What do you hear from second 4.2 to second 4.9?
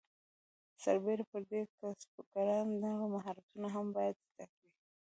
زده کړي.